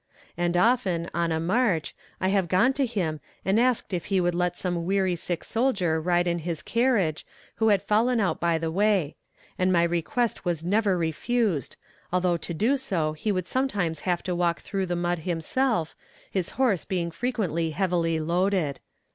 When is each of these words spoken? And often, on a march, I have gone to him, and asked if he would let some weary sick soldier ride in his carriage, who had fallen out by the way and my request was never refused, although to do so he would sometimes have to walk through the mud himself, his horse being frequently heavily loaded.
And 0.35 0.57
often, 0.57 1.11
on 1.13 1.31
a 1.31 1.39
march, 1.39 1.93
I 2.19 2.29
have 2.29 2.47
gone 2.47 2.73
to 2.73 2.87
him, 2.87 3.19
and 3.45 3.59
asked 3.59 3.93
if 3.93 4.05
he 4.05 4.19
would 4.19 4.33
let 4.33 4.57
some 4.57 4.83
weary 4.83 5.15
sick 5.15 5.43
soldier 5.43 6.01
ride 6.01 6.25
in 6.25 6.39
his 6.39 6.63
carriage, 6.63 7.23
who 7.57 7.67
had 7.67 7.83
fallen 7.83 8.19
out 8.19 8.39
by 8.39 8.57
the 8.57 8.71
way 8.71 9.15
and 9.59 9.71
my 9.71 9.83
request 9.83 10.43
was 10.43 10.63
never 10.65 10.97
refused, 10.97 11.75
although 12.11 12.37
to 12.37 12.51
do 12.51 12.77
so 12.77 13.13
he 13.13 13.31
would 13.31 13.45
sometimes 13.45 13.99
have 13.99 14.23
to 14.23 14.33
walk 14.33 14.61
through 14.61 14.87
the 14.87 14.95
mud 14.95 15.19
himself, 15.19 15.95
his 16.31 16.49
horse 16.57 16.83
being 16.83 17.11
frequently 17.11 17.69
heavily 17.69 18.19
loaded. 18.19 18.79